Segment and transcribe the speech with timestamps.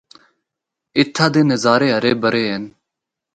[0.97, 2.63] اِتھا دے نظارے ہرے بھرے ہن۔